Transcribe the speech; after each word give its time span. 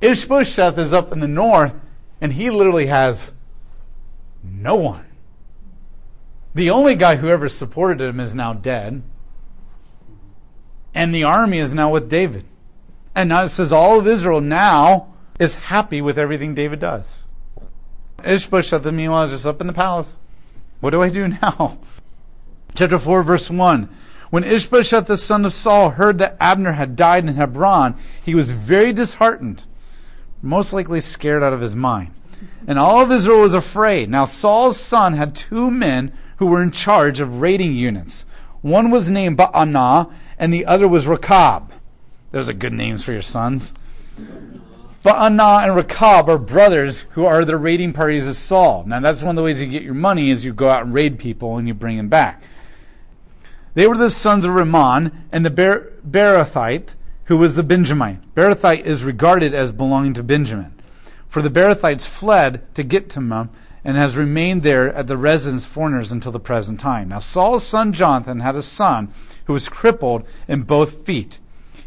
Ishbosheth 0.00 0.78
is 0.78 0.92
up 0.92 1.12
in 1.12 1.20
the 1.20 1.28
north, 1.28 1.74
and 2.20 2.32
he 2.32 2.50
literally 2.50 2.86
has 2.86 3.32
no 4.42 4.74
one. 4.76 5.06
The 6.54 6.70
only 6.70 6.94
guy 6.94 7.16
who 7.16 7.28
ever 7.28 7.48
supported 7.48 8.00
him 8.00 8.20
is 8.20 8.34
now 8.34 8.54
dead. 8.54 9.02
And 10.94 11.14
the 11.14 11.24
army 11.24 11.58
is 11.58 11.74
now 11.74 11.90
with 11.90 12.08
David. 12.08 12.44
And 13.14 13.28
now 13.28 13.44
it 13.44 13.50
says 13.50 13.72
all 13.72 13.98
of 13.98 14.06
Israel 14.06 14.40
now 14.40 15.12
is 15.38 15.56
happy 15.56 16.00
with 16.00 16.18
everything 16.18 16.54
David 16.54 16.78
does. 16.78 17.26
Ishbosheth, 18.24 18.84
meanwhile, 18.86 19.24
is 19.24 19.32
just 19.32 19.46
up 19.46 19.60
in 19.60 19.66
the 19.66 19.72
palace. 19.74 20.18
What 20.80 20.90
do 20.90 21.02
I 21.02 21.10
do 21.10 21.28
now? 21.42 21.78
Chapter 22.74 22.98
4, 22.98 23.22
verse 23.22 23.50
1. 23.50 23.88
When 24.30 24.42
Ishbosheth 24.42 25.06
the 25.06 25.16
son 25.16 25.44
of 25.44 25.52
Saul 25.52 25.90
heard 25.90 26.18
that 26.18 26.36
Abner 26.40 26.72
had 26.72 26.96
died 26.96 27.26
in 27.26 27.34
Hebron, 27.34 27.96
he 28.22 28.34
was 28.34 28.50
very 28.50 28.92
disheartened, 28.92 29.64
most 30.42 30.72
likely 30.72 31.00
scared 31.00 31.42
out 31.42 31.52
of 31.52 31.60
his 31.60 31.74
mind. 31.74 32.12
And 32.66 32.78
all 32.78 33.02
of 33.02 33.12
Israel 33.12 33.40
was 33.40 33.54
afraid. 33.54 34.10
Now 34.10 34.24
Saul's 34.24 34.78
son 34.78 35.14
had 35.14 35.34
two 35.34 35.70
men 35.70 36.12
who 36.36 36.46
were 36.46 36.62
in 36.62 36.70
charge 36.70 37.20
of 37.20 37.40
raiding 37.40 37.74
units. 37.74 38.26
One 38.60 38.90
was 38.90 39.10
named 39.10 39.38
Baanah, 39.38 40.12
and 40.38 40.52
the 40.52 40.66
other 40.66 40.88
was 40.88 41.06
Rechab. 41.06 41.72
Those 42.32 42.48
are 42.48 42.54
good 42.54 42.72
names 42.72 43.04
for 43.04 43.12
your 43.12 43.22
sons. 43.22 43.72
Baanah 45.04 45.64
and 45.64 45.76
Rechab 45.76 46.28
are 46.28 46.38
brothers 46.38 47.02
who 47.10 47.24
are 47.24 47.44
the 47.44 47.56
raiding 47.56 47.92
parties 47.92 48.26
of 48.26 48.34
Saul. 48.34 48.84
Now 48.86 48.98
that's 48.98 49.22
one 49.22 49.30
of 49.30 49.36
the 49.36 49.44
ways 49.44 49.62
you 49.62 49.68
get 49.68 49.84
your 49.84 49.94
money 49.94 50.30
is 50.30 50.44
you 50.44 50.52
go 50.52 50.68
out 50.68 50.82
and 50.82 50.92
raid 50.92 51.18
people 51.18 51.56
and 51.56 51.68
you 51.68 51.74
bring 51.74 51.96
them 51.96 52.08
back. 52.08 52.42
They 53.74 53.86
were 53.86 53.96
the 53.96 54.10
sons 54.10 54.44
of 54.44 54.52
Rimmon 54.52 55.26
and 55.30 55.46
the 55.46 55.50
Ber- 55.50 55.92
who 57.26 57.36
was 57.36 57.56
the 57.56 57.62
Benjamite. 57.62 58.34
Beerothite 58.34 58.84
is 58.84 59.04
regarded 59.04 59.54
as 59.54 59.72
belonging 59.72 60.14
to 60.14 60.22
Benjamin. 60.22 60.72
For 61.28 61.42
the 61.42 61.50
Beerothites 61.50 62.06
fled 62.06 62.74
to 62.74 62.84
Gittaim 62.84 63.50
and 63.84 63.96
has 63.96 64.16
remained 64.16 64.62
there 64.62 64.92
at 64.92 65.06
the 65.06 65.16
residence 65.16 65.66
foreigners 65.66 66.10
until 66.10 66.32
the 66.32 66.40
present 66.40 66.80
time. 66.80 67.08
Now 67.08 67.18
Saul's 67.18 67.64
son 67.64 67.92
Jonathan 67.92 68.40
had 68.40 68.56
a 68.56 68.62
son 68.62 69.12
who 69.44 69.52
was 69.52 69.68
crippled 69.68 70.24
in 70.48 70.62
both 70.62 71.04
feet. 71.04 71.38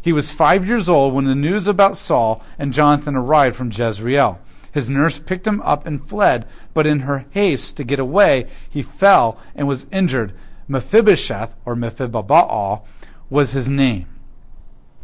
He 0.02 0.12
was 0.12 0.30
five 0.30 0.66
years 0.66 0.88
old 0.88 1.14
when 1.14 1.26
the 1.26 1.34
news 1.34 1.66
about 1.66 1.96
Saul 1.96 2.42
and 2.58 2.72
Jonathan 2.72 3.16
arrived 3.16 3.56
from 3.56 3.70
Jezreel. 3.70 4.38
His 4.72 4.88
nurse 4.88 5.18
picked 5.18 5.46
him 5.46 5.60
up 5.62 5.86
and 5.86 6.06
fled, 6.06 6.46
but 6.72 6.86
in 6.86 7.00
her 7.00 7.26
haste 7.30 7.76
to 7.76 7.84
get 7.84 7.98
away, 7.98 8.46
he 8.68 8.82
fell 8.82 9.38
and 9.54 9.66
was 9.66 9.86
injured. 9.90 10.32
Mephibosheth, 10.68 11.54
or 11.64 11.74
Mephibosheth, 11.74 12.80
was 13.28 13.52
his 13.52 13.68
name. 13.68 14.06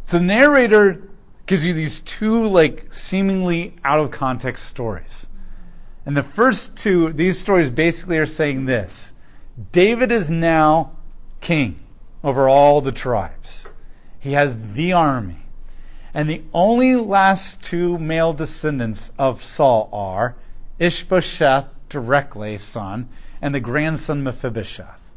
So 0.07 0.19
the 0.19 0.23
narrator 0.23 1.01
gives 1.47 1.65
you 1.65 1.73
these 1.73 1.99
two, 1.99 2.47
like, 2.47 2.93
seemingly 2.93 3.75
out 3.83 3.99
of 3.99 4.09
context 4.09 4.63
stories. 4.67 5.27
And 6.05 6.15
the 6.15 6.23
first 6.23 6.77
two, 6.77 7.11
these 7.11 7.37
stories 7.37 7.71
basically 7.71 8.17
are 8.17 8.25
saying 8.25 8.67
this 8.67 9.15
David 9.73 10.09
is 10.09 10.31
now 10.31 10.95
king 11.41 11.83
over 12.23 12.47
all 12.47 12.79
the 12.79 12.93
tribes, 12.93 13.69
he 14.17 14.31
has 14.31 14.57
the 14.75 14.93
army. 14.93 15.43
And 16.13 16.29
the 16.29 16.43
only 16.53 16.95
last 16.95 17.61
two 17.61 17.97
male 17.97 18.31
descendants 18.31 19.11
of 19.19 19.43
Saul 19.43 19.89
are 19.91 20.37
Ishbosheth, 20.79 21.65
directly 21.89 22.57
son, 22.57 23.09
and 23.41 23.53
the 23.53 23.59
grandson 23.59 24.23
Mephibosheth. 24.23 25.11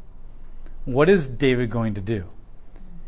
What 0.85 1.09
is 1.09 1.29
David 1.29 1.71
going 1.71 1.95
to 1.95 2.01
do? 2.01 2.27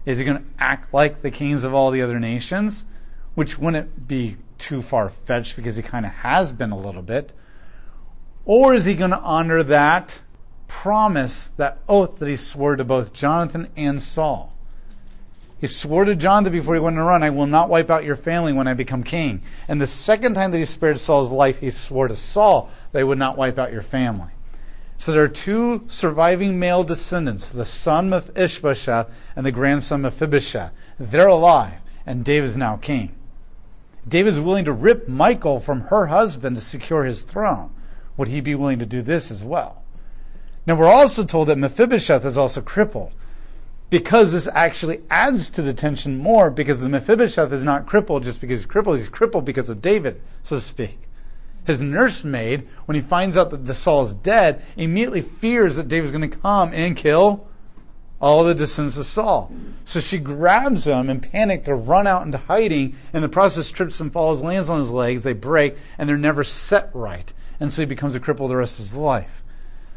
Is 0.05 0.19
he 0.19 0.25
going 0.25 0.39
to 0.39 0.45
act 0.59 0.93
like 0.93 1.23
the 1.23 1.31
kings 1.31 1.65
of 1.65 1.75
all 1.75 1.91
the 1.91 2.03
other 2.03 2.19
nations? 2.19 2.87
Which 3.35 3.59
wouldn't 3.59 4.09
be 4.09 4.37
too 4.59 4.83
far 4.83 5.09
fetched 5.09 5.57
because 5.57 5.77
he 5.77 5.83
kind 5.83 6.07
of 6.07 6.13
has 6.13 6.53
been 6.53 6.71
a 6.71 6.79
little 6.79 7.03
bit. 7.03 7.33
Or 8.45 8.75
is 8.75 8.85
he 8.85 8.95
going 8.95 9.11
to 9.11 9.19
honor 9.19 9.63
that 9.63 10.21
promise, 10.67 11.49
that 11.57 11.79
oath 11.89 12.19
that 12.19 12.29
he 12.29 12.37
swore 12.37 12.77
to 12.77 12.85
both 12.85 13.13
Jonathan 13.13 13.69
and 13.77 14.03
Saul? 14.03 14.53
He 15.61 15.69
swore 15.69 16.05
to 16.05 16.17
Jonathan 16.17 16.53
before 16.53 16.75
he 16.75 16.81
went 16.81 16.99
a 16.99 17.03
run, 17.03 17.23
I 17.23 17.31
will 17.31 17.47
not 17.47 17.69
wipe 17.69 17.89
out 17.89 18.03
your 18.03 18.17
family 18.17 18.53
when 18.53 18.67
I 18.67 18.75
become 18.75 19.05
king. 19.05 19.43
And 19.69 19.81
the 19.81 19.87
second 19.87 20.35
time 20.35 20.51
that 20.51 20.59
he 20.59 20.65
spared 20.65 20.99
Saul's 20.99 21.31
life, 21.31 21.61
he 21.61 21.71
swore 21.71 22.09
to 22.09 22.17
Saul 22.17 22.69
that 22.91 22.99
he 22.99 23.05
would 23.05 23.19
not 23.19 23.37
wipe 23.37 23.61
out 23.61 23.73
your 23.73 23.83
family. 23.83 24.33
So 25.03 25.11
there 25.11 25.25
are 25.25 25.29
two 25.29 25.83
surviving 25.89 26.61
male 26.61 26.85
descendants, 26.85 27.51
the 27.51 27.65
son 27.65 28.13
of 28.13 28.31
Ishbosheth 28.37 29.11
and 29.35 29.45
the 29.45 29.51
grandson 29.51 30.05
of 30.05 30.13
Mephibosheth. 30.13 30.71
They're 30.97 31.27
alive, 31.27 31.81
and 32.07 32.25
David 32.25 32.45
is 32.45 32.57
now 32.57 32.77
king. 32.77 33.13
David 34.07 34.29
is 34.29 34.39
willing 34.39 34.65
to 34.65 34.73
rip 34.73 35.09
Michal 35.09 35.59
from 35.59 35.81
her 35.81 36.07
husband 36.07 36.55
to 36.55 36.63
secure 36.63 37.03
his 37.03 37.23
throne. 37.23 37.73
Would 38.17 38.29
he 38.29 38.41
be 38.41 38.55
willing 38.55 38.79
to 38.79 38.87
do 38.87 39.03
this 39.03 39.33
as 39.33 39.43
well? 39.43 39.83
Now 40.69 40.77
we're 40.77 40.87
also 40.87 41.25
told 41.25 41.49
that 41.49 41.59
Mephibosheth 41.59 42.25
is 42.25 42.39
also 42.39 42.61
crippled. 42.61 43.13
Because 43.91 44.31
this 44.31 44.47
actually 44.55 45.01
adds 45.11 45.51
to 45.51 45.63
the 45.63 45.75
tension 45.75 46.17
more, 46.17 46.49
because 46.49 46.79
the 46.79 46.89
Mephibosheth 46.89 47.53
is 47.53 47.65
not 47.65 47.87
crippled 47.87 48.23
just 48.23 48.41
because 48.41 48.61
he's 48.61 48.67
crippled, 48.67 48.99
he's 48.99 49.09
crippled 49.09 49.47
because 49.47 49.69
of 49.69 49.83
David, 49.83 50.23
so 50.45 50.55
to 50.55 50.63
speak. 50.63 51.09
His 51.65 51.81
nursemaid, 51.81 52.69
when 52.87 52.97
he 52.97 53.01
finds 53.01 53.37
out 53.37 53.51
that 53.51 53.75
Saul 53.75 54.03
is 54.03 54.15
dead, 54.15 54.63
immediately 54.77 55.21
fears 55.21 55.77
that 55.77 55.89
David's 55.89 56.13
going 56.13 56.29
to 56.29 56.37
come 56.37 56.73
and 56.73 56.97
kill 56.97 57.47
all 58.21 58.45
the 58.45 58.55
descendants 58.55 58.99
of 58.99 59.05
Saul. 59.05 59.53
So 59.85 60.01
she 60.01 60.19
grabs 60.19 60.87
him 60.87 61.11
in 61.11 61.21
panic 61.21 61.65
to 61.65 61.75
run 61.75 62.07
out 62.07 62.25
into 62.25 62.39
hiding. 62.39 62.97
In 63.13 63.23
the 63.23 63.29
process, 63.29 63.71
trips 63.71 64.01
and 64.01 64.13
falls, 64.13 64.43
lands 64.43 64.71
on 64.71 64.79
his 64.79 64.93
legs. 64.93 65.25
They 65.25 65.33
break, 65.33 65.77
and 65.99 66.09
they're 66.09 66.17
never 66.17 66.45
set 66.45 66.91
right. 66.95 67.33
And 67.59 67.73
so 67.73 67.83
he 67.83 67.87
becomes 67.87 68.15
a 68.15 68.21
cripple 68.21 68.49
the 68.49 68.57
rest 68.57 68.79
of 68.79 68.85
his 68.87 68.95
life. 68.95 69.43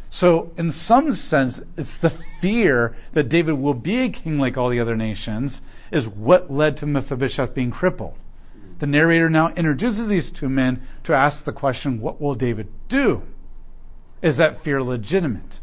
So, 0.09 0.52
in 0.58 0.72
some 0.72 1.14
sense, 1.16 1.62
it's 1.78 1.97
the 2.00 2.09
fear 2.09 2.96
that 3.14 3.28
David 3.30 3.53
will 3.53 3.74
be 3.74 4.00
a 4.00 4.09
king 4.09 4.40
like 4.40 4.58
all 4.58 4.70
the 4.70 4.80
other 4.80 4.96
nations 4.96 5.62
is 5.92 6.08
what 6.08 6.52
led 6.52 6.78
to 6.78 6.86
Mephibosheth 6.86 7.53
being 7.53 7.72
crippled. 7.72 8.16
The 8.80 8.88
narrator 8.88 9.30
now 9.30 9.50
introduces 9.50 10.08
these 10.08 10.31
two 10.31 10.50
men 10.50 10.86
to 11.03 11.13
ask 11.13 11.46
the 11.46 11.53
question, 11.53 12.02
what 12.02 12.19
will 12.19 12.36
David 12.36 12.68
do? 12.88 13.24
Is 14.22 14.38
that 14.38 14.58
fear 14.58 14.84
legitimate? 14.84 15.59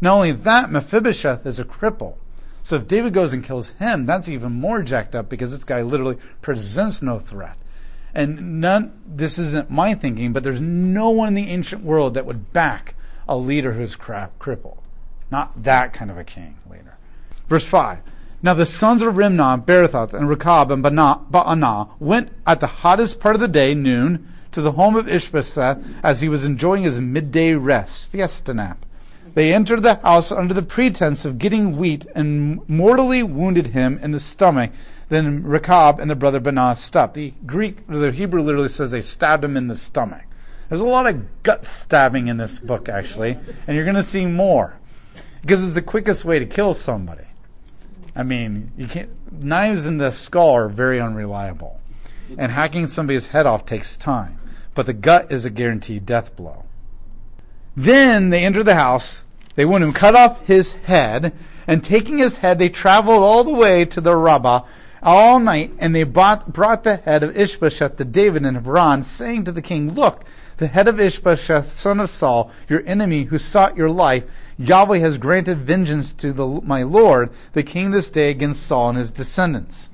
Not 0.00 0.14
only 0.14 0.32
that, 0.32 0.70
Mephibosheth 0.70 1.46
is 1.46 1.58
a 1.58 1.64
cripple. 1.64 2.16
So 2.62 2.76
if 2.76 2.88
David 2.88 3.12
goes 3.12 3.32
and 3.32 3.44
kills 3.44 3.70
him, 3.72 4.06
that's 4.06 4.28
even 4.28 4.52
more 4.52 4.82
jacked 4.82 5.14
up 5.14 5.28
because 5.28 5.50
this 5.52 5.64
guy 5.64 5.82
literally 5.82 6.18
presents 6.42 7.02
no 7.02 7.18
threat. 7.18 7.56
And 8.14 8.60
none, 8.60 9.00
this 9.06 9.38
isn't 9.38 9.70
my 9.70 9.94
thinking, 9.94 10.32
but 10.32 10.42
there's 10.42 10.60
no 10.60 11.10
one 11.10 11.28
in 11.28 11.34
the 11.34 11.48
ancient 11.48 11.82
world 11.82 12.14
that 12.14 12.26
would 12.26 12.52
back 12.52 12.94
a 13.28 13.36
leader 13.36 13.72
who's 13.72 13.96
crap, 13.96 14.38
crippled. 14.38 14.80
Not 15.30 15.62
that 15.62 15.92
kind 15.92 16.10
of 16.10 16.18
a 16.18 16.24
king 16.24 16.56
leader. 16.70 16.96
Verse 17.48 17.66
5. 17.66 18.00
Now 18.44 18.52
the 18.52 18.66
sons 18.66 19.00
of 19.00 19.16
Rimmon, 19.16 19.62
Beerothite, 19.62 20.12
and 20.12 20.28
Rechab, 20.28 20.70
and 20.70 20.84
Baanah 20.84 21.88
went 21.98 22.30
at 22.46 22.60
the 22.60 22.66
hottest 22.66 23.18
part 23.18 23.34
of 23.34 23.40
the 23.40 23.48
day, 23.48 23.72
noon, 23.72 24.28
to 24.52 24.60
the 24.60 24.72
home 24.72 24.96
of 24.96 25.08
Ishbosheth 25.08 25.82
as 26.02 26.20
he 26.20 26.28
was 26.28 26.44
enjoying 26.44 26.82
his 26.82 27.00
midday 27.00 27.54
rest, 27.54 28.10
fiesta 28.10 28.52
nap. 28.52 28.84
They 29.32 29.54
entered 29.54 29.82
the 29.82 29.94
house 29.94 30.30
under 30.30 30.52
the 30.52 30.60
pretense 30.60 31.24
of 31.24 31.38
getting 31.38 31.78
wheat 31.78 32.04
and 32.14 32.60
mortally 32.68 33.22
wounded 33.22 33.68
him 33.68 33.98
in 34.02 34.10
the 34.10 34.20
stomach. 34.20 34.72
Then 35.08 35.42
Rechab 35.42 35.98
and 35.98 36.10
the 36.10 36.14
brother 36.14 36.38
Baanah 36.38 36.76
stopped. 36.76 37.14
The 37.14 37.32
Greek, 37.46 37.86
the 37.86 38.12
Hebrew 38.12 38.42
literally 38.42 38.68
says 38.68 38.90
they 38.90 39.00
stabbed 39.00 39.42
him 39.42 39.56
in 39.56 39.68
the 39.68 39.74
stomach. 39.74 40.24
There's 40.68 40.82
a 40.82 40.86
lot 40.86 41.06
of 41.06 41.42
gut 41.44 41.64
stabbing 41.64 42.28
in 42.28 42.36
this 42.36 42.58
book, 42.58 42.90
actually, 42.90 43.38
and 43.66 43.74
you're 43.74 43.86
going 43.86 43.96
to 43.96 44.02
see 44.02 44.26
more 44.26 44.76
because 45.40 45.64
it's 45.64 45.76
the 45.76 45.80
quickest 45.80 46.26
way 46.26 46.38
to 46.38 46.44
kill 46.44 46.74
somebody. 46.74 47.24
I 48.16 48.22
mean, 48.22 48.70
you 48.76 48.86
can't. 48.86 49.10
Knives 49.42 49.86
in 49.86 49.98
the 49.98 50.10
skull 50.10 50.50
are 50.50 50.68
very 50.68 51.00
unreliable, 51.00 51.80
and 52.38 52.52
hacking 52.52 52.86
somebody's 52.86 53.28
head 53.28 53.46
off 53.46 53.66
takes 53.66 53.96
time. 53.96 54.38
But 54.74 54.86
the 54.86 54.92
gut 54.92 55.32
is 55.32 55.44
a 55.44 55.50
guaranteed 55.50 56.06
death 56.06 56.36
blow. 56.36 56.64
Then 57.76 58.30
they 58.30 58.44
enter 58.44 58.62
the 58.62 58.76
house. 58.76 59.24
They 59.56 59.64
want 59.64 59.84
to 59.84 59.92
cut 59.92 60.14
off 60.14 60.46
his 60.46 60.74
head, 60.74 61.32
and 61.66 61.82
taking 61.82 62.18
his 62.18 62.38
head, 62.38 62.58
they 62.58 62.68
traveled 62.68 63.22
all 63.22 63.44
the 63.44 63.54
way 63.54 63.84
to 63.86 64.00
the 64.00 64.12
Arabah 64.12 64.64
all 65.02 65.38
night, 65.38 65.72
and 65.78 65.94
they 65.94 66.02
brought, 66.02 66.52
brought 66.52 66.82
the 66.82 66.96
head 66.96 67.22
of 67.22 67.36
Ishbosheth 67.36 67.96
to 67.96 68.04
David 68.04 68.44
in 68.44 68.54
Hebron, 68.54 69.02
saying 69.02 69.44
to 69.44 69.52
the 69.52 69.62
king, 69.62 69.92
Look, 69.92 70.24
the 70.56 70.66
head 70.66 70.88
of 70.88 70.98
Ishbosheth, 70.98 71.70
son 71.70 72.00
of 72.00 72.10
Saul, 72.10 72.50
your 72.68 72.82
enemy 72.86 73.24
who 73.24 73.38
sought 73.38 73.76
your 73.76 73.90
life, 73.90 74.24
Yahweh 74.58 74.98
has 74.98 75.18
granted 75.18 75.58
vengeance 75.58 76.12
to 76.14 76.32
the, 76.32 76.46
my 76.46 76.82
Lord, 76.82 77.30
the 77.52 77.62
king, 77.62 77.90
this 77.90 78.10
day 78.10 78.30
against 78.30 78.66
Saul 78.66 78.90
and 78.90 78.98
his 78.98 79.10
descendants. 79.10 79.90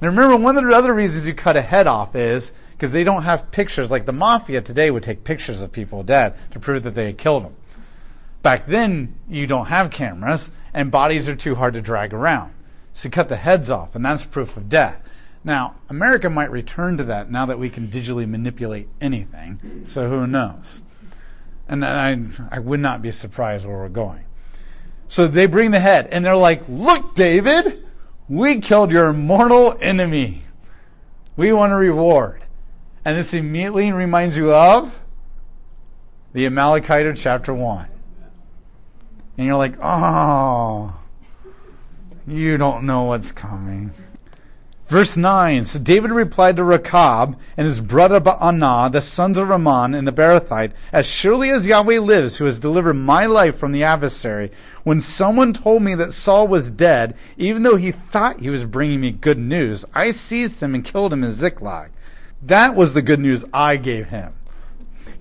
Now 0.00 0.08
remember, 0.08 0.36
one 0.36 0.56
of 0.56 0.64
the 0.64 0.74
other 0.74 0.94
reasons 0.94 1.26
you 1.26 1.34
cut 1.34 1.56
a 1.56 1.62
head 1.62 1.86
off 1.86 2.14
is 2.14 2.52
because 2.72 2.92
they 2.92 3.04
don't 3.04 3.24
have 3.24 3.50
pictures. 3.50 3.90
Like 3.90 4.06
the 4.06 4.12
mafia 4.12 4.60
today 4.62 4.90
would 4.90 5.02
take 5.02 5.24
pictures 5.24 5.60
of 5.60 5.72
people 5.72 6.02
dead 6.02 6.34
to 6.52 6.60
prove 6.60 6.82
that 6.84 6.94
they 6.94 7.06
had 7.06 7.18
killed 7.18 7.44
them. 7.44 7.56
Back 8.42 8.66
then, 8.66 9.16
you 9.28 9.46
don't 9.46 9.66
have 9.66 9.90
cameras, 9.90 10.50
and 10.72 10.90
bodies 10.90 11.28
are 11.28 11.36
too 11.36 11.56
hard 11.56 11.74
to 11.74 11.82
drag 11.82 12.14
around. 12.14 12.54
So 12.94 13.08
you 13.08 13.10
cut 13.10 13.28
the 13.28 13.36
heads 13.36 13.70
off, 13.70 13.94
and 13.94 14.04
that's 14.04 14.24
proof 14.24 14.56
of 14.56 14.68
death. 14.68 14.96
Now, 15.44 15.74
America 15.88 16.30
might 16.30 16.50
return 16.50 16.96
to 16.96 17.04
that 17.04 17.30
now 17.30 17.44
that 17.46 17.58
we 17.58 17.68
can 17.70 17.88
digitally 17.88 18.28
manipulate 18.28 18.88
anything, 19.00 19.82
so 19.84 20.08
who 20.08 20.26
knows? 20.26 20.82
And 21.70 21.84
I, 21.84 22.18
I 22.50 22.58
would 22.58 22.80
not 22.80 23.00
be 23.00 23.12
surprised 23.12 23.64
where 23.64 23.76
we're 23.78 23.88
going. 23.88 24.24
So 25.06 25.28
they 25.28 25.46
bring 25.46 25.70
the 25.70 25.78
head, 25.78 26.08
and 26.10 26.24
they're 26.24 26.34
like, 26.34 26.62
Look, 26.68 27.14
David, 27.14 27.86
we 28.28 28.60
killed 28.60 28.90
your 28.90 29.12
mortal 29.12 29.78
enemy. 29.80 30.42
We 31.36 31.52
want 31.52 31.72
a 31.72 31.76
reward. 31.76 32.42
And 33.04 33.16
this 33.16 33.34
immediately 33.34 33.92
reminds 33.92 34.36
you 34.36 34.52
of 34.52 34.98
the 36.32 36.44
Amalekite 36.44 37.06
of 37.06 37.16
chapter 37.16 37.54
1. 37.54 37.88
And 39.38 39.46
you're 39.46 39.56
like, 39.56 39.74
Oh, 39.80 40.92
you 42.26 42.56
don't 42.56 42.84
know 42.84 43.04
what's 43.04 43.30
coming. 43.30 43.92
Verse 44.90 45.16
9 45.16 45.62
So 45.62 45.78
David 45.78 46.10
replied 46.10 46.56
to 46.56 46.64
Rechab 46.64 47.38
and 47.56 47.64
his 47.64 47.80
brother 47.80 48.20
Baanah, 48.20 48.90
the 48.90 49.00
sons 49.00 49.38
of 49.38 49.48
Ramon 49.48 49.94
and 49.94 50.04
the 50.04 50.12
Beerothite, 50.12 50.72
As 50.92 51.06
surely 51.06 51.48
as 51.48 51.64
Yahweh 51.64 52.00
lives, 52.00 52.38
who 52.38 52.44
has 52.46 52.58
delivered 52.58 52.94
my 52.94 53.24
life 53.24 53.56
from 53.56 53.70
the 53.70 53.84
adversary, 53.84 54.50
when 54.82 55.00
someone 55.00 55.52
told 55.52 55.82
me 55.82 55.94
that 55.94 56.12
Saul 56.12 56.48
was 56.48 56.72
dead, 56.72 57.14
even 57.36 57.62
though 57.62 57.76
he 57.76 57.92
thought 57.92 58.40
he 58.40 58.50
was 58.50 58.64
bringing 58.64 59.00
me 59.00 59.12
good 59.12 59.38
news, 59.38 59.84
I 59.94 60.10
seized 60.10 60.60
him 60.60 60.74
and 60.74 60.84
killed 60.84 61.12
him 61.12 61.22
in 61.22 61.34
Ziklag. 61.34 61.92
That 62.42 62.74
was 62.74 62.92
the 62.92 63.00
good 63.00 63.20
news 63.20 63.44
I 63.54 63.76
gave 63.76 64.08
him. 64.08 64.32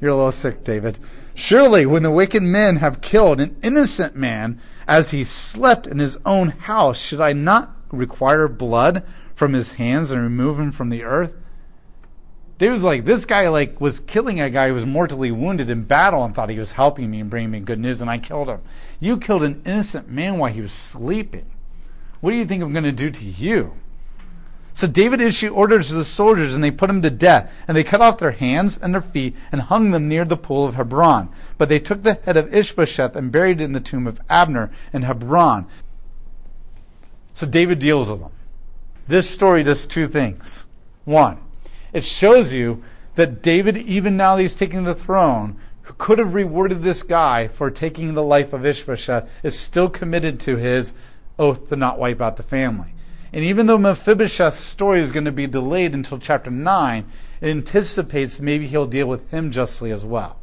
You're 0.01 0.09
a 0.09 0.15
little 0.15 0.31
sick, 0.31 0.63
David. 0.63 0.97
Surely, 1.35 1.85
when 1.85 2.01
the 2.01 2.09
wicked 2.09 2.41
men 2.41 2.77
have 2.77 3.01
killed 3.01 3.39
an 3.39 3.55
innocent 3.61 4.15
man 4.15 4.59
as 4.87 5.11
he 5.11 5.23
slept 5.23 5.85
in 5.85 5.99
his 5.99 6.17
own 6.25 6.49
house, 6.49 6.99
should 6.99 7.21
I 7.21 7.33
not 7.33 7.75
require 7.91 8.47
blood 8.47 9.03
from 9.39 9.53
his 9.53 9.73
hands 9.73 10.11
and 10.11 10.21
remove 10.21 10.59
him 10.59 10.69
from 10.69 10.89
the 10.89 11.05
earth? 11.05 11.33
David 12.57 12.73
was 12.73 12.83
like, 12.83 13.05
this 13.05 13.23
guy 13.23 13.47
like 13.47 13.79
was 13.79 14.01
killing 14.01 14.41
a 14.41 14.49
guy 14.49 14.67
who 14.67 14.73
was 14.73 14.85
mortally 14.85 15.31
wounded 15.31 15.69
in 15.69 15.85
battle 15.85 16.25
and 16.25 16.35
thought 16.35 16.49
he 16.49 16.59
was 16.59 16.73
helping 16.73 17.09
me 17.09 17.21
and 17.21 17.29
bringing 17.29 17.51
me 17.51 17.61
good 17.61 17.79
news, 17.79 18.01
and 18.01 18.09
I 18.09 18.17
killed 18.17 18.49
him. 18.49 18.59
You 18.99 19.17
killed 19.17 19.43
an 19.43 19.61
innocent 19.65 20.09
man 20.09 20.37
while 20.39 20.51
he 20.51 20.59
was 20.59 20.73
sleeping. 20.73 21.49
What 22.19 22.31
do 22.31 22.35
you 22.35 22.43
think 22.43 22.61
I'm 22.61 22.73
going 22.73 22.83
to 22.83 22.91
do 22.91 23.09
to 23.09 23.23
you? 23.23 23.77
So 24.73 24.87
David 24.87 25.21
issued 25.21 25.53
orders 25.53 25.87
to 25.87 25.93
the 25.93 26.03
soldiers, 26.03 26.53
and 26.53 26.61
they 26.61 26.69
put 26.69 26.89
him 26.89 27.01
to 27.01 27.09
death. 27.09 27.49
And 27.65 27.77
they 27.77 27.83
cut 27.85 28.01
off 28.01 28.17
their 28.17 28.31
hands 28.31 28.77
and 28.77 28.93
their 28.93 29.01
feet 29.01 29.37
and 29.53 29.61
hung 29.61 29.91
them 29.91 30.09
near 30.09 30.25
the 30.25 30.35
pool 30.35 30.65
of 30.65 30.75
Hebron. 30.75 31.29
But 31.57 31.69
they 31.69 31.79
took 31.79 32.03
the 32.03 32.19
head 32.25 32.35
of 32.35 32.53
Ishbosheth 32.53 33.15
and 33.15 33.31
buried 33.31 33.61
it 33.61 33.65
in 33.65 33.71
the 33.71 33.79
tomb 33.79 34.05
of 34.05 34.19
Abner 34.29 34.69
in 34.91 35.03
Hebron. 35.03 35.65
So 37.31 37.47
David 37.47 37.79
deals 37.79 38.09
with 38.09 38.19
them. 38.19 38.31
This 39.09 39.27
story 39.27 39.63
does 39.63 39.87
two 39.87 40.07
things. 40.07 40.67
One, 41.03 41.39
it 41.93 42.03
shows 42.03 42.53
you 42.53 42.83
that 43.15 43.41
David, 43.41 43.75
even 43.75 44.15
now 44.15 44.35
that 44.35 44.43
he's 44.43 44.53
taking 44.53 44.83
the 44.83 44.93
throne, 44.93 45.59
who 45.81 45.95
could 45.97 46.19
have 46.19 46.35
rewarded 46.35 46.83
this 46.83 47.01
guy 47.01 47.47
for 47.47 47.71
taking 47.71 48.13
the 48.13 48.21
life 48.21 48.53
of 48.53 48.67
Ishbosheth, 48.67 49.27
is 49.41 49.57
still 49.57 49.89
committed 49.89 50.39
to 50.41 50.57
his 50.57 50.93
oath 51.39 51.69
to 51.69 51.75
not 51.75 51.97
wipe 51.97 52.21
out 52.21 52.37
the 52.37 52.43
family. 52.43 52.93
And 53.33 53.43
even 53.43 53.65
though 53.65 53.79
Mephibosheth's 53.79 54.59
story 54.59 54.99
is 54.99 55.09
going 55.09 55.25
to 55.25 55.31
be 55.31 55.47
delayed 55.47 55.95
until 55.95 56.19
chapter 56.19 56.51
9, 56.51 57.11
it 57.41 57.49
anticipates 57.49 58.39
maybe 58.39 58.67
he'll 58.67 58.85
deal 58.85 59.07
with 59.07 59.31
him 59.31 59.49
justly 59.49 59.89
as 59.89 60.05
well. 60.05 60.37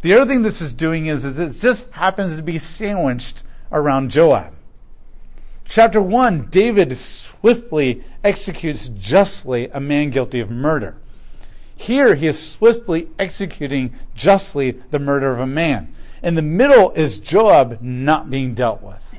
The 0.00 0.14
other 0.14 0.24
thing 0.24 0.40
this 0.40 0.62
is 0.62 0.72
doing 0.72 1.04
is, 1.04 1.26
is 1.26 1.38
it 1.38 1.52
just 1.60 1.90
happens 1.90 2.36
to 2.36 2.42
be 2.42 2.58
sandwiched 2.58 3.42
around 3.70 4.10
Joab. 4.10 4.54
Chapter 5.70 6.02
1, 6.02 6.46
David 6.46 6.96
swiftly 6.96 8.02
executes 8.24 8.88
justly 8.88 9.68
a 9.68 9.78
man 9.78 10.10
guilty 10.10 10.40
of 10.40 10.50
murder. 10.50 10.96
Here, 11.76 12.16
he 12.16 12.26
is 12.26 12.44
swiftly 12.44 13.08
executing 13.20 13.94
justly 14.12 14.72
the 14.90 14.98
murder 14.98 15.32
of 15.32 15.38
a 15.38 15.46
man. 15.46 15.94
In 16.24 16.34
the 16.34 16.42
middle 16.42 16.90
is 16.96 17.20
Joab 17.20 17.80
not 17.80 18.28
being 18.28 18.52
dealt 18.52 18.82
with. 18.82 19.14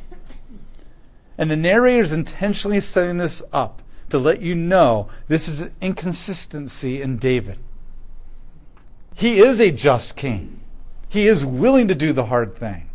And 1.38 1.50
the 1.50 1.56
narrator 1.56 2.02
is 2.02 2.12
intentionally 2.12 2.82
setting 2.82 3.16
this 3.16 3.42
up 3.54 3.82
to 4.10 4.20
let 4.20 4.42
you 4.42 4.54
know 4.54 5.08
this 5.30 5.48
is 5.48 5.62
an 5.62 5.74
inconsistency 5.80 7.02
in 7.02 7.16
David. 7.16 7.60
He 9.16 9.40
is 9.40 9.62
a 9.62 9.72
just 9.72 10.18
king. 10.18 10.60
He 11.08 11.28
is 11.28 11.46
willing 11.46 11.88
to 11.88 11.96
do 11.96 12.12
the 12.12 12.26
hard 12.26 12.54
thing, 12.54 12.90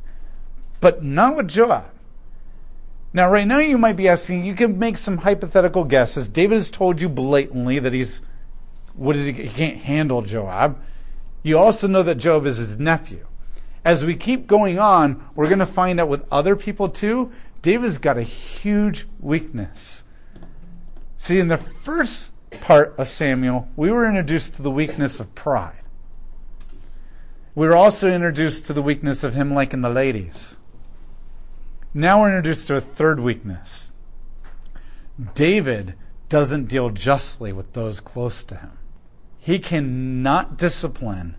but 0.82 1.02
not 1.02 1.36
with 1.36 1.48
Joab. 1.48 1.95
Now, 3.16 3.30
right 3.30 3.46
now, 3.46 3.60
you 3.60 3.78
might 3.78 3.96
be 3.96 4.08
asking, 4.08 4.44
you 4.44 4.54
can 4.54 4.78
make 4.78 4.98
some 4.98 5.16
hypothetical 5.16 5.84
guesses. 5.84 6.28
David 6.28 6.56
has 6.56 6.70
told 6.70 7.00
you 7.00 7.08
blatantly 7.08 7.78
that 7.78 7.94
he's, 7.94 8.20
what 8.94 9.16
is 9.16 9.24
he, 9.24 9.32
he 9.32 9.48
can't 9.48 9.78
handle 9.78 10.20
Joab. 10.20 10.78
You 11.42 11.56
also 11.56 11.88
know 11.88 12.02
that 12.02 12.16
Joab 12.16 12.44
is 12.44 12.58
his 12.58 12.78
nephew. 12.78 13.26
As 13.86 14.04
we 14.04 14.16
keep 14.16 14.46
going 14.46 14.78
on, 14.78 15.24
we're 15.34 15.46
going 15.46 15.60
to 15.60 15.66
find 15.66 15.98
out 15.98 16.10
with 16.10 16.26
other 16.30 16.56
people 16.56 16.90
too, 16.90 17.32
David's 17.62 17.96
got 17.96 18.18
a 18.18 18.22
huge 18.22 19.06
weakness. 19.18 20.04
See, 21.16 21.38
in 21.38 21.48
the 21.48 21.56
first 21.56 22.32
part 22.60 22.94
of 22.98 23.08
Samuel, 23.08 23.66
we 23.76 23.90
were 23.90 24.06
introduced 24.06 24.56
to 24.56 24.62
the 24.62 24.70
weakness 24.70 25.20
of 25.20 25.34
pride. 25.34 25.80
We 27.54 27.66
were 27.66 27.76
also 27.76 28.12
introduced 28.12 28.66
to 28.66 28.74
the 28.74 28.82
weakness 28.82 29.24
of 29.24 29.34
him 29.34 29.54
liking 29.54 29.80
the 29.80 29.88
ladies. 29.88 30.58
Now 31.98 32.20
we're 32.20 32.36
introduced 32.36 32.66
to 32.66 32.76
a 32.76 32.82
third 32.82 33.20
weakness. 33.20 33.90
David 35.34 35.94
doesn't 36.28 36.68
deal 36.68 36.90
justly 36.90 37.54
with 37.54 37.72
those 37.72 38.00
close 38.00 38.44
to 38.44 38.56
him. 38.56 38.72
He 39.38 39.58
cannot 39.58 40.58
discipline 40.58 41.36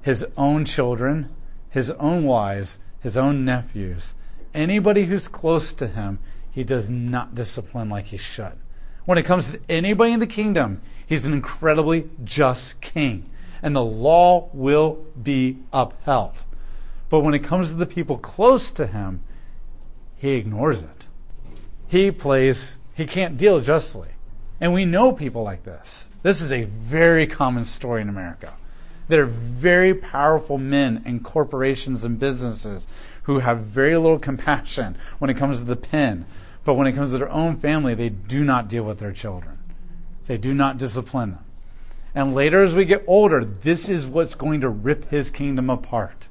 his 0.00 0.24
own 0.36 0.64
children, 0.64 1.28
his 1.70 1.90
own 1.90 2.22
wives, 2.22 2.78
his 3.00 3.18
own 3.18 3.44
nephews. 3.44 4.14
Anybody 4.54 5.06
who's 5.06 5.26
close 5.26 5.72
to 5.72 5.88
him, 5.88 6.20
he 6.52 6.62
does 6.62 6.88
not 6.88 7.34
discipline 7.34 7.88
like 7.88 8.06
he 8.06 8.16
should. 8.16 8.52
When 9.06 9.18
it 9.18 9.24
comes 9.24 9.50
to 9.50 9.60
anybody 9.68 10.12
in 10.12 10.20
the 10.20 10.28
kingdom, 10.28 10.82
he's 11.04 11.26
an 11.26 11.32
incredibly 11.32 12.08
just 12.22 12.80
king, 12.80 13.26
and 13.60 13.74
the 13.74 13.82
law 13.82 14.50
will 14.52 15.04
be 15.20 15.58
upheld. 15.72 16.44
But 17.08 17.22
when 17.22 17.34
it 17.34 17.42
comes 17.42 17.72
to 17.72 17.76
the 17.76 17.86
people 17.86 18.18
close 18.18 18.70
to 18.70 18.86
him, 18.86 19.24
he 20.20 20.32
ignores 20.32 20.82
it. 20.82 21.08
He 21.88 22.10
plays, 22.10 22.78
he 22.94 23.06
can't 23.06 23.38
deal 23.38 23.60
justly. 23.60 24.10
And 24.60 24.74
we 24.74 24.84
know 24.84 25.12
people 25.12 25.42
like 25.42 25.62
this. 25.62 26.10
This 26.22 26.42
is 26.42 26.52
a 26.52 26.64
very 26.64 27.26
common 27.26 27.64
story 27.64 28.02
in 28.02 28.10
America. 28.10 28.52
There 29.08 29.22
are 29.22 29.26
very 29.26 29.94
powerful 29.94 30.58
men 30.58 31.02
and 31.06 31.24
corporations 31.24 32.04
and 32.04 32.18
businesses 32.18 32.86
who 33.22 33.38
have 33.38 33.60
very 33.60 33.96
little 33.96 34.18
compassion 34.18 34.98
when 35.18 35.30
it 35.30 35.38
comes 35.38 35.60
to 35.60 35.64
the 35.64 35.74
pen. 35.74 36.26
But 36.64 36.74
when 36.74 36.86
it 36.86 36.92
comes 36.92 37.12
to 37.12 37.18
their 37.18 37.30
own 37.30 37.56
family, 37.56 37.94
they 37.94 38.10
do 38.10 38.44
not 38.44 38.68
deal 38.68 38.84
with 38.84 38.98
their 38.98 39.12
children. 39.12 39.58
They 40.26 40.36
do 40.36 40.52
not 40.52 40.76
discipline 40.76 41.30
them. 41.30 41.44
And 42.14 42.34
later, 42.34 42.62
as 42.62 42.74
we 42.74 42.84
get 42.84 43.04
older, 43.06 43.42
this 43.42 43.88
is 43.88 44.06
what's 44.06 44.34
going 44.34 44.60
to 44.60 44.68
rip 44.68 45.08
his 45.08 45.30
kingdom 45.30 45.70
apart. 45.70 46.28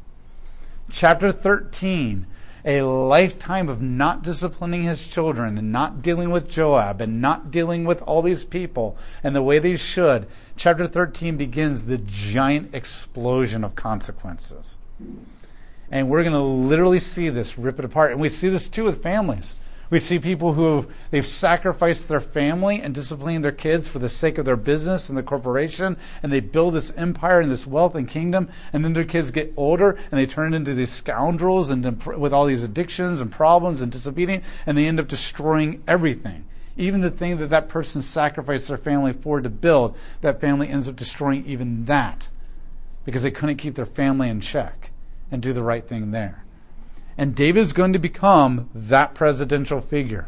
Chapter 0.92 1.32
13 1.32 2.28
a 2.66 2.82
lifetime 2.82 3.70
of 3.70 3.82
not 3.82 4.22
disciplining 4.22 4.84
his 4.84 5.08
children 5.08 5.58
and 5.58 5.72
not 5.72 6.02
dealing 6.02 6.30
with 6.30 6.50
Joab 6.50 7.02
and 7.02 7.22
not 7.22 7.52
dealing 7.52 7.86
with 7.86 8.02
all 8.04 8.22
these 8.22 8.46
people 8.46 8.98
and 9.24 9.36
the 9.36 9.42
way 9.42 9.60
they 9.60 9.76
should, 9.76 10.28
chapter 10.56 10.88
13 10.88 11.38
begins 11.38 11.86
the 11.86 11.98
giant 11.98 12.76
explosion 12.76 13.64
of 13.64 13.76
consequences. 13.76 14.78
And 15.92 16.10
we're 16.10 16.24
going 16.24 16.34
to 16.34 16.40
literally 16.40 17.00
see 17.00 17.30
this 17.30 17.58
rip 17.58 17.80
it 17.80 17.86
apart. 17.86 18.12
And 18.12 18.22
we 18.22 18.30
see 18.30 18.50
this 18.50 18.70
too 18.70 18.84
with 18.84 19.02
families. 19.02 19.56
We 19.90 20.00
see 20.00 20.20
people 20.20 20.54
who 20.54 20.88
they've 21.10 21.26
sacrificed 21.26 22.08
their 22.08 22.20
family 22.20 22.80
and 22.80 22.94
disciplined 22.94 23.44
their 23.44 23.52
kids 23.52 23.88
for 23.88 23.98
the 23.98 24.10
sake 24.10 24.38
of 24.38 24.46
their 24.46 24.56
business 24.56 25.10
and 25.10 25.18
the 25.18 25.24
corporation, 25.24 25.98
and 26.22 26.32
they 26.32 26.42
build 26.42 26.76
this 26.76 26.92
empire 26.92 27.40
and 27.40 27.52
this 27.52 27.66
wealth 27.66 27.96
and 27.96 28.08
kingdom, 28.08 28.50
and 28.72 28.86
then 28.86 28.94
their 28.94 29.04
kids 29.04 29.32
get 29.32 29.52
older 29.58 29.98
and 30.12 30.20
they 30.20 30.28
turn 30.28 30.54
into 30.54 30.76
these 30.76 30.92
scoundrels 30.92 31.72
and 31.72 32.04
with 32.06 32.32
all 32.32 32.46
these 32.46 32.64
addictions 32.64 33.20
and 33.20 33.32
problems 33.32 33.82
and 33.82 33.92
disobedient, 33.92 34.44
and 34.68 34.78
they 34.78 34.86
end 34.86 35.00
up 35.00 35.08
destroying 35.08 35.82
everything. 35.88 36.46
Even 36.78 37.02
the 37.02 37.12
thing 37.12 37.38
that 37.38 37.50
that 37.50 37.68
person 37.68 38.02
sacrificed 38.04 38.68
their 38.68 38.78
family 38.78 39.12
for 39.12 39.42
to 39.42 39.50
build, 39.50 39.98
that 40.22 40.40
family 40.40 40.70
ends 40.70 40.88
up 40.88 40.96
destroying 40.96 41.44
even 41.46 41.86
that 41.86 42.30
because 43.06 43.24
they 43.24 43.32
couldn't 43.32 43.58
keep 43.58 43.74
their 43.74 43.88
family 43.88 44.30
in 44.30 44.40
check 44.40 44.92
and 45.32 45.42
do 45.42 45.52
the 45.52 45.64
right 45.64 45.88
thing 45.88 46.12
there. 46.12 46.46
And 47.18 47.36
David 47.36 47.62
is 47.62 47.74
going 47.74 47.94
to 47.94 48.00
become 48.00 48.70
that 48.74 49.14
presidential 49.14 49.82
figure. 49.82 50.28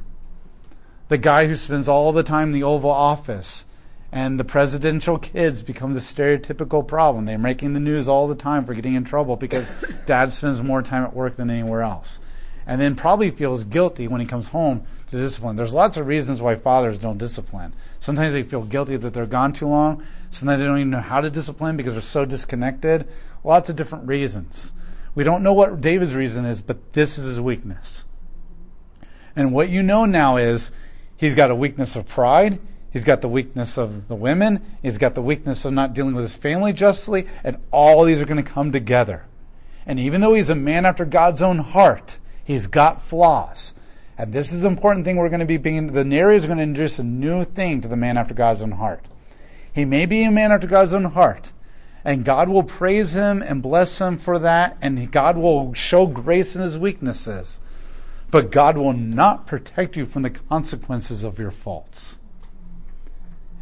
The 1.08 1.18
guy 1.18 1.48
who 1.48 1.56
spends 1.56 1.88
all 1.88 2.12
the 2.12 2.24
time 2.24 2.50
in 2.50 2.54
the 2.54 2.64
Oval 2.64 2.90
Office. 2.90 3.66
And 4.14 4.38
the 4.38 4.44
presidential 4.44 5.18
kids 5.18 5.64
become 5.64 5.94
the 5.94 6.02
stereotypical 6.02 6.86
problem. 6.86 7.26
They're 7.26 7.38
making 7.38 7.74
the 7.74 7.80
news 7.80 8.10
all 8.10 8.28
the 8.28 8.36
time 8.36 8.66
for 8.66 8.74
getting 8.74 8.96
in 8.96 9.06
trouble 9.06 9.38
because 9.38 9.72
dad 10.06 10.34
spends 10.34 10.62
more 10.62 10.82
time 10.82 11.04
at 11.04 11.14
work 11.14 11.38
than 11.38 11.50
anywhere 11.50 11.82
else. 11.82 12.20
And 12.68 12.80
then 12.80 12.96
probably 12.96 13.32
feels 13.32 13.64
guilty 13.64 14.08
when 14.10 14.20
he 14.20 14.28
comes 14.28 14.50
home 14.50 14.86
to 15.10 15.18
discipline. 15.18 15.56
There's 15.56 15.74
lots 15.74 15.98
of 15.98 16.08
reasons 16.08 16.42
why 16.42 16.56
fathers 16.56 16.98
don't 16.98 17.18
discipline. 17.18 17.74
Sometimes 18.00 18.34
they 18.34 18.44
feel 18.44 18.64
guilty 18.64 18.98
that 18.98 19.14
they're 19.14 19.26
gone 19.26 19.54
too 19.54 19.68
long. 19.68 20.04
Sometimes 20.30 20.60
they 20.60 20.66
don't 20.66 20.78
even 20.78 20.90
know 20.90 21.00
how 21.00 21.22
to 21.22 21.30
discipline 21.30 21.78
because 21.78 21.94
they're 21.94 22.02
so 22.02 22.26
disconnected. 22.26 23.08
Lots 23.44 23.70
of 23.70 23.76
different 23.76 24.08
reasons. 24.08 24.74
We 25.14 25.24
don't 25.24 25.44
know 25.44 25.54
what 25.54 25.82
David's 25.82 26.16
reason 26.16 26.46
is, 26.46 26.62
but 26.62 26.94
this 26.94 27.18
is 27.18 27.26
his 27.26 27.42
weakness. 27.42 28.06
And 29.36 29.54
what 29.54 29.70
you 29.70 29.84
know 29.84 30.06
now 30.06 30.38
is 30.38 30.72
he's 31.18 31.34
got 31.34 31.52
a 31.52 31.56
weakness 31.56 31.96
of 31.96 32.08
pride. 32.08 32.60
He's 32.92 33.04
got 33.04 33.22
the 33.22 33.30
weakness 33.30 33.78
of 33.78 34.08
the 34.08 34.16
women. 34.16 34.64
He's 34.82 34.98
got 34.98 35.16
the 35.16 35.22
weakness 35.22 35.64
of 35.64 35.74
not 35.74 35.94
dealing 35.94 36.14
with 36.14 36.24
his 36.24 36.36
family 36.36 36.74
justly. 36.74 37.28
And 37.44 37.58
all 37.72 38.04
these 38.04 38.22
are 38.22 38.26
going 38.26 38.44
to 38.44 38.50
come 38.52 38.72
together. 38.72 39.26
And 39.86 40.00
even 40.00 40.22
though 40.22 40.34
he's 40.34 40.50
a 40.50 40.56
man 40.56 40.86
after 40.86 41.06
God's 41.06 41.42
own 41.42 41.60
heart, 41.60 42.20
he's 42.44 42.68
got 42.68 43.04
flaws. 43.04 43.74
And 44.18 44.34
this 44.34 44.52
is 44.54 44.62
the 44.62 44.68
important 44.68 45.06
thing 45.06 45.16
we're 45.16 45.30
going 45.30 45.40
to 45.40 45.46
be 45.46 45.58
being, 45.58 45.88
the 45.88 46.04
narrator 46.04 46.38
is 46.38 46.46
going 46.46 46.58
to 46.58 46.64
introduce 46.64 47.00
a 47.00 47.04
new 47.04 47.44
thing 47.44 47.82
to 47.82 47.88
the 47.88 47.96
man 47.96 48.18
after 48.18 48.34
God's 48.34 48.62
own 48.62 48.72
heart. 48.72 49.08
He 49.74 49.86
may 49.86 50.06
be 50.06 50.24
a 50.24 50.32
man 50.32 50.52
after 50.52 50.68
God's 50.68 50.94
own 50.94 51.06
heart, 51.06 51.54
and 52.04 52.26
God 52.26 52.50
will 52.50 52.64
praise 52.64 53.14
him 53.14 53.42
and 53.42 53.62
bless 53.62 54.02
him 54.02 54.18
for 54.18 54.40
that, 54.40 54.78
and 54.82 55.12
God 55.12 55.38
will 55.38 55.74
show 55.74 56.08
grace 56.08 56.56
in 56.56 56.62
his 56.62 56.78
weaknesses. 56.78 57.62
But 58.32 58.52
God 58.52 58.78
will 58.78 58.94
not 58.94 59.46
protect 59.46 59.98
you 59.98 60.06
from 60.06 60.22
the 60.22 60.30
consequences 60.30 61.24
of 61.24 61.38
your 61.38 61.52
faults. 61.52 62.18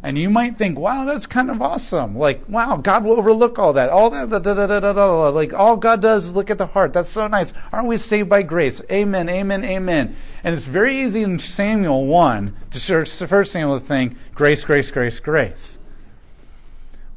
And 0.02 0.18
you 0.18 0.30
might 0.30 0.58
think, 0.58 0.80
wow, 0.80 1.04
that's 1.04 1.26
kind 1.26 1.52
of 1.52 1.62
awesome. 1.62 2.16
Like, 2.16 2.48
wow, 2.48 2.78
God 2.78 3.04
will 3.04 3.18
overlook 3.18 3.60
all 3.60 3.74
that. 3.74 3.90
All 3.90 4.10
that, 4.12 4.30
da, 4.30 4.40
da, 4.40 4.54
da, 4.54 4.80
da, 4.80 4.94
da, 4.94 5.30
like, 5.30 5.54
all 5.54 5.76
God 5.76 6.02
does 6.02 6.26
is 6.26 6.36
look 6.36 6.50
at 6.50 6.58
the 6.58 6.68
heart. 6.68 6.94
That's 6.94 7.10
so 7.10 7.28
nice. 7.28 7.52
Aren't 7.74 7.90
we 7.90 7.98
saved 7.98 8.30
by 8.30 8.44
grace? 8.44 8.82
Amen, 8.90 9.28
amen, 9.28 9.66
amen. 9.66 10.16
And 10.42 10.54
it's 10.54 10.66
very 10.66 11.02
easy 11.02 11.24
in 11.24 11.38
Samuel 11.38 12.06
1 12.06 12.56
to 12.72 13.06
First 13.06 13.52
Samuel 13.52 13.80
to 13.80 13.86
think, 13.86 14.16
grace, 14.34 14.64
grace, 14.64 14.90
grace, 14.90 15.20
grace. 15.20 15.80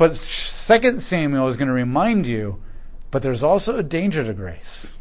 But 0.02 0.16
Second 0.16 1.00
Samuel 1.00 1.47
is 1.47 1.54
going 1.54 1.68
to 1.68 1.73
remind 1.73 2.26
you, 2.26 2.61
but 3.12 3.23
there's 3.23 3.44
also 3.44 3.76
a 3.76 3.85
danger 3.85 4.25
to 4.25 4.35
grace. 4.35 4.97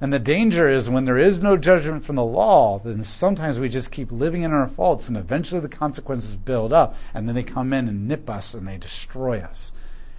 And 0.00 0.12
the 0.12 0.20
danger 0.20 0.68
is 0.68 0.88
when 0.88 1.04
there 1.04 1.18
is 1.18 1.42
no 1.42 1.56
judgment 1.56 2.04
from 2.04 2.14
the 2.14 2.24
law, 2.24 2.78
then 2.78 3.02
sometimes 3.02 3.58
we 3.58 3.68
just 3.68 3.90
keep 3.90 4.12
living 4.12 4.42
in 4.42 4.52
our 4.52 4.68
faults, 4.68 5.08
and 5.08 5.16
eventually 5.16 5.60
the 5.60 5.68
consequences 5.68 6.36
build 6.36 6.72
up, 6.72 6.94
and 7.12 7.26
then 7.26 7.34
they 7.34 7.42
come 7.42 7.72
in 7.72 7.88
and 7.88 8.06
nip 8.06 8.30
us 8.30 8.54
and 8.54 8.68
they 8.68 8.76
destroy 8.76 9.40
us. 9.40 9.72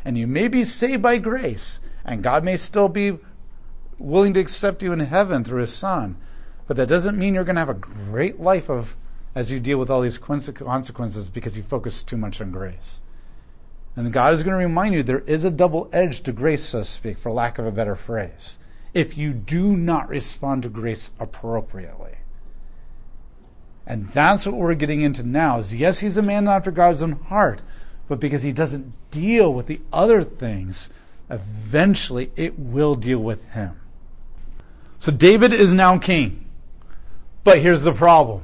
And 0.03 0.17
you 0.17 0.27
may 0.27 0.49
be 0.49 0.65
saved 0.65 1.01
by 1.01 1.17
grace, 1.17 1.79
and 2.03 2.21
God 2.21 2.43
may 2.43 2.57
still 2.57 2.89
be 2.89 3.17
willing 3.97 4.33
to 4.33 4.41
accept 4.41 4.83
you 4.83 4.91
in 4.91 4.99
heaven 4.99 5.45
through 5.45 5.61
His 5.61 5.73
Son, 5.73 6.17
but 6.67 6.75
that 6.75 6.89
doesn't 6.89 7.17
mean 7.17 7.33
you're 7.33 7.45
going 7.45 7.55
to 7.55 7.61
have 7.61 7.69
a 7.69 7.75
great 7.75 8.41
life 8.41 8.69
of 8.69 8.97
as 9.33 9.53
you 9.53 9.61
deal 9.61 9.77
with 9.77 9.89
all 9.89 10.01
these 10.01 10.17
consequences 10.17 11.29
because 11.29 11.55
you 11.55 11.63
focus 11.63 12.03
too 12.03 12.17
much 12.17 12.41
on 12.41 12.51
grace. 12.51 12.99
And 13.95 14.11
God 14.11 14.33
is 14.33 14.43
going 14.43 14.57
to 14.57 14.65
remind 14.65 14.93
you 14.93 15.03
there 15.03 15.19
is 15.19 15.43
a 15.43 15.51
double 15.51 15.89
edge 15.93 16.21
to 16.21 16.31
grace, 16.31 16.63
so 16.63 16.79
to 16.79 16.85
speak, 16.85 17.17
for 17.17 17.31
lack 17.31 17.59
of 17.59 17.65
a 17.65 17.71
better 17.71 17.95
phrase 17.95 18.59
if 18.93 19.17
you 19.17 19.33
do 19.33 19.75
not 19.75 20.07
respond 20.07 20.63
to 20.63 20.69
grace 20.69 21.11
appropriately. 21.19 22.15
And 23.85 24.07
that's 24.09 24.45
what 24.45 24.55
we're 24.55 24.75
getting 24.75 25.01
into 25.01 25.23
now 25.23 25.59
is 25.59 25.73
yes, 25.73 25.99
he's 25.99 26.17
a 26.17 26.21
man 26.21 26.47
after 26.47 26.71
God's 26.71 27.01
own 27.01 27.13
heart, 27.13 27.61
but 28.07 28.19
because 28.19 28.43
he 28.43 28.51
doesn't 28.51 28.93
deal 29.11 29.53
with 29.53 29.67
the 29.67 29.81
other 29.91 30.23
things, 30.23 30.89
eventually 31.29 32.31
it 32.35 32.57
will 32.57 32.95
deal 32.95 33.19
with 33.19 33.43
him. 33.51 33.79
So 34.97 35.11
David 35.11 35.51
is 35.51 35.73
now 35.73 35.97
king. 35.97 36.45
But 37.43 37.59
here's 37.59 37.83
the 37.83 37.91
problem. 37.91 38.43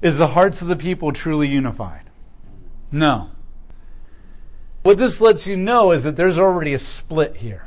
Is 0.00 0.16
the 0.16 0.28
hearts 0.28 0.62
of 0.62 0.68
the 0.68 0.76
people 0.76 1.12
truly 1.12 1.48
unified? 1.48 2.04
No. 2.90 3.30
What 4.86 4.98
this 4.98 5.20
lets 5.20 5.48
you 5.48 5.56
know 5.56 5.90
is 5.90 6.04
that 6.04 6.14
there's 6.14 6.38
already 6.38 6.72
a 6.72 6.78
split 6.78 7.38
here. 7.38 7.66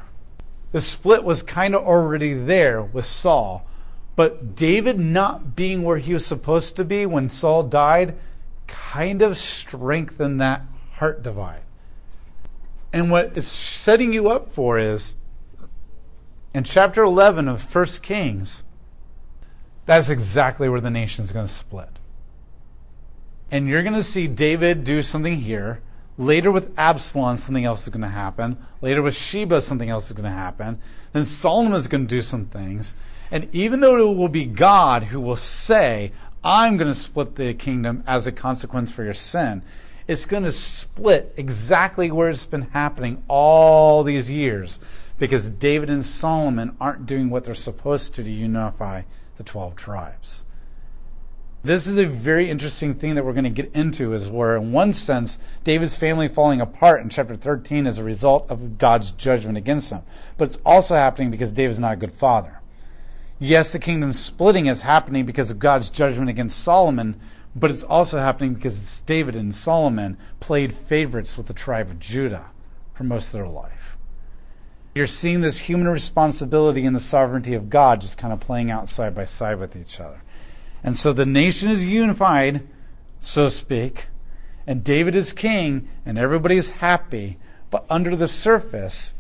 The 0.72 0.80
split 0.80 1.26
was 1.26 1.44
kind 1.44 1.76
of 1.76 1.84
already 1.84 2.34
there 2.34 2.82
with 2.82 3.04
Saul. 3.04 3.68
But 4.16 4.56
David 4.56 4.98
not 4.98 5.54
being 5.54 5.84
where 5.84 5.98
he 5.98 6.14
was 6.14 6.26
supposed 6.26 6.78
to 6.78 6.86
be 6.86 7.06
when 7.06 7.28
Saul 7.28 7.64
died 7.64 8.16
kind 8.68 9.22
of 9.22 9.36
strengthened 9.36 10.40
that 10.40 10.62
heart 10.92 11.22
divide. 11.22 11.64
And 12.94 13.12
what 13.12 13.36
it's 13.36 13.48
setting 13.48 14.14
you 14.14 14.30
up 14.30 14.54
for 14.54 14.80
is 14.80 15.18
in 16.54 16.64
chapter 16.64 17.04
11 17.04 17.50
of 17.50 17.76
1 17.76 17.86
Kings, 18.02 18.64
that's 19.86 20.08
exactly 20.08 20.70
where 20.70 20.80
the 20.80 20.90
nation 20.90 21.26
is 21.26 21.34
going 21.34 21.48
to 21.48 21.52
split. 21.52 22.00
And 23.52 23.68
you're 23.68 23.84
going 23.84 23.94
to 23.94 24.04
see 24.04 24.28
David 24.28 24.86
do 24.86 25.02
something 25.02 25.42
here 25.42 25.82
Later 26.20 26.52
with 26.52 26.78
Absalom, 26.78 27.38
something 27.38 27.64
else 27.64 27.84
is 27.84 27.90
going 27.90 28.02
to 28.02 28.10
happen. 28.10 28.58
Later 28.82 29.02
with 29.02 29.16
Sheba, 29.16 29.62
something 29.62 29.90
else 29.90 30.08
is 30.08 30.12
going 30.12 30.30
to 30.30 30.30
happen. 30.30 30.82
Then 31.14 31.24
Solomon 31.24 31.72
is 31.72 31.88
going 31.88 32.08
to 32.08 32.14
do 32.14 32.22
some 32.22 32.46
things. 32.46 32.94
And 33.32 33.48
even 33.56 33.80
though 33.80 34.12
it 34.12 34.18
will 34.18 34.28
be 34.28 34.44
God 34.44 35.06
who 35.06 35.22
will 35.22 35.38
say, 35.38 36.12
I'm 36.44 36.76
going 36.76 36.92
to 36.92 37.00
split 37.00 37.38
the 37.38 37.54
kingdom 37.54 38.04
as 38.06 38.28
a 38.28 38.34
consequence 38.34 38.92
for 38.92 39.06
your 39.06 39.14
sin, 39.14 39.64
it's 40.10 40.26
going 40.26 40.44
to 40.44 40.52
split 40.52 41.34
exactly 41.38 42.12
where 42.12 42.30
it's 42.30 42.46
been 42.46 42.64
happening 42.64 43.24
all 43.30 44.04
these 44.04 44.30
years 44.30 44.78
because 45.20 45.50
David 45.50 45.90
and 45.90 46.06
Solomon 46.06 46.76
aren't 46.82 47.06
doing 47.06 47.30
what 47.30 47.46
they're 47.46 47.56
supposed 47.56 48.14
to 48.16 48.24
to 48.26 48.30
unify 48.30 49.04
the 49.38 49.44
12 49.44 49.78
tribes. 49.78 50.44
This 51.62 51.88
is 51.88 51.98
a 51.98 52.06
very 52.06 52.50
interesting 52.50 52.94
thing 52.94 53.16
that 53.16 53.26
we're 53.26 53.34
going 53.34 53.44
to 53.44 53.50
get 53.50 53.76
into, 53.76 54.14
is 54.14 54.30
where, 54.30 54.56
in 54.56 54.72
one 54.72 54.94
sense, 54.94 55.40
David's 55.66 55.96
family 55.96 56.30
falling 56.30 56.62
apart 56.62 57.02
in 57.02 57.10
chapter 57.10 57.36
13 57.36 57.86
is 57.86 57.98
a 57.98 58.04
result 58.04 58.50
of 58.50 58.78
God's 58.78 59.12
judgment 59.12 59.58
against 59.58 59.90
them. 59.90 60.04
But 60.38 60.46
it's 60.46 60.62
also 60.66 60.96
happening 60.96 61.30
because 61.30 61.52
David's 61.52 61.80
not 61.80 61.94
a 61.94 61.98
good 61.98 62.14
father. 62.14 62.62
Yes, 63.40 63.74
the 63.74 63.80
kingdom 63.80 64.14
splitting 64.14 64.68
is 64.68 64.84
happening 64.84 65.26
because 65.26 65.52
of 65.52 65.60
God's 65.60 65.90
judgment 65.90 66.30
against 66.30 66.64
Solomon, 66.64 67.20
but 67.54 67.72
it's 67.72 67.84
also 67.84 68.20
happening 68.20 68.54
because 68.54 69.02
David 69.02 69.36
and 69.36 69.54
Solomon 69.54 70.18
played 70.40 70.74
favorites 70.74 71.36
with 71.36 71.48
the 71.48 71.54
tribe 71.54 71.90
of 71.90 72.00
Judah 72.00 72.52
for 72.94 73.04
most 73.04 73.28
of 73.28 73.34
their 73.34 73.48
life. 73.48 73.98
You're 74.96 75.08
seeing 75.08 75.42
this 75.42 75.60
human 75.60 75.90
responsibility 75.90 76.86
and 76.86 76.96
the 76.96 77.02
sovereignty 77.02 77.54
of 77.54 77.70
God 77.70 78.00
just 78.00 78.18
kind 78.18 78.34
of 78.34 78.40
playing 78.40 78.72
out 78.72 78.88
side 78.88 79.14
by 79.14 79.26
side 79.26 79.60
with 79.60 79.76
each 79.76 80.00
other. 80.00 80.22
And 80.84 80.98
so 80.98 81.14
the 81.14 81.26
nation 81.26 81.70
is 81.70 81.86
unified, 81.86 82.68
so 83.20 83.46
to 83.46 83.52
speak, 83.52 84.08
and 84.66 84.84
David 84.84 85.16
is 85.16 85.34
king, 85.34 85.90
and 86.06 86.18
everybody 86.18 86.58
is 86.58 86.72
happy. 86.72 87.38
But 87.70 87.86
under 87.90 88.16
the 88.16 88.28
surface, 88.28 89.14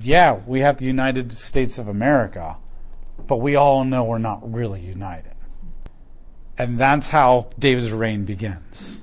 yeah, 0.00 0.40
we 0.46 0.60
have 0.60 0.78
the 0.78 0.86
United 0.86 1.32
States 1.32 1.78
of 1.78 1.88
America, 1.88 2.56
but 3.26 3.36
we 3.36 3.56
all 3.56 3.84
know 3.84 4.04
we're 4.04 4.18
not 4.18 4.52
really 4.52 4.80
united. 4.80 5.34
And 6.56 6.78
that's 6.78 7.10
how 7.10 7.50
David's 7.58 7.92
reign 7.92 8.24
begins. 8.24 9.02